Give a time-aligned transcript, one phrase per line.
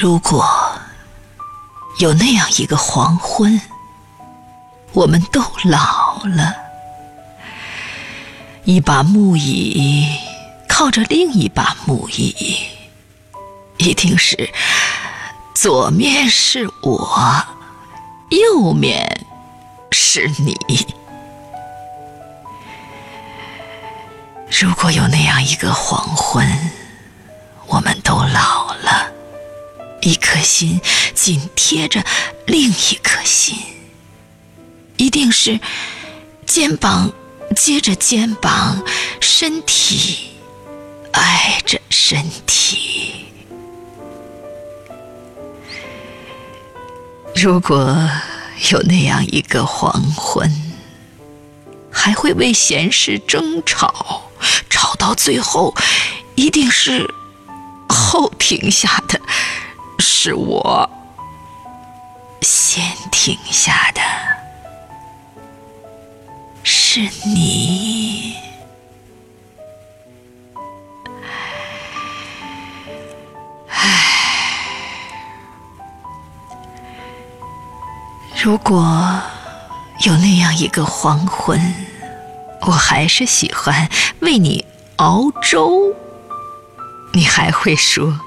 [0.00, 0.48] 如果
[1.98, 3.60] 有那样一个黄昏，
[4.92, 6.54] 我们都老了，
[8.64, 10.08] 一把木椅
[10.66, 12.56] 靠着另一把木椅，
[13.76, 14.50] 一定是
[15.54, 17.46] 左面是我，
[18.30, 19.26] 右面
[19.90, 20.56] 是你。
[24.60, 26.21] 如果有那样一个黄昏，
[30.02, 30.80] 一颗心
[31.14, 32.04] 紧贴着
[32.46, 33.56] 另一颗心，
[34.96, 35.58] 一定是
[36.44, 37.12] 肩膀
[37.56, 38.82] 接着肩膀，
[39.20, 40.30] 身体
[41.12, 43.26] 挨着身体。
[47.34, 47.96] 如果
[48.70, 50.50] 有那样一个黄昏，
[51.90, 54.30] 还会为闲事争吵。
[54.68, 55.72] 吵到最后，
[56.34, 57.08] 一定是
[57.88, 59.20] 后停下的，
[60.24, 60.88] 是我
[62.42, 64.00] 先停下的，
[66.62, 68.36] 是你。
[73.68, 74.64] 唉，
[78.40, 79.20] 如果
[80.06, 81.60] 有那样一个黄昏。
[82.64, 83.88] 我还是喜欢
[84.20, 84.64] 为你
[84.98, 85.92] 熬粥，
[87.12, 88.20] 你还会说：“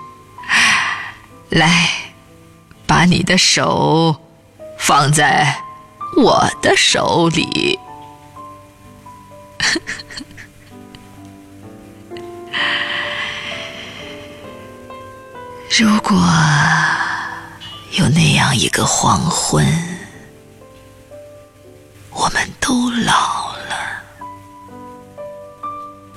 [1.50, 1.90] 来，
[2.86, 4.16] 把你的手
[4.78, 5.56] 放在
[6.18, 7.80] 我的手里。
[15.78, 16.16] ”如果
[17.92, 19.66] 有那样一个黄昏，
[22.12, 23.76] 我们都老了。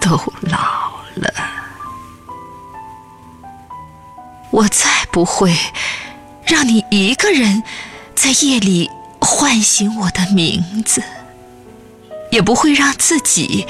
[0.01, 1.35] 都老了，
[4.51, 5.53] 我再不会
[6.45, 7.65] 让你一个人
[8.15, 8.89] 在夜里
[9.21, 11.03] 唤醒我的名字，
[12.31, 13.67] 也不会让自己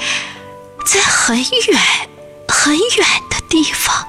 [0.85, 1.81] 在很远
[2.47, 4.07] 很远的地方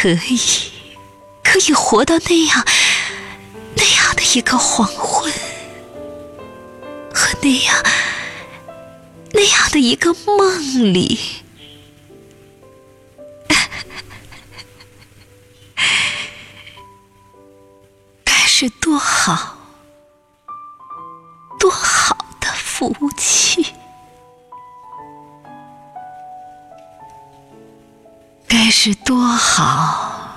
[0.00, 0.40] 可以，
[1.44, 2.64] 可以活到那样
[3.76, 5.30] 那样的一个黄昏，
[7.12, 7.84] 和那样
[9.34, 11.20] 那样的一个梦里，
[18.24, 19.58] 该是多好，
[21.58, 23.49] 多好的福气。
[28.50, 30.34] 该是多好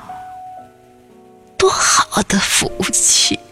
[1.58, 3.40] 多好的福气。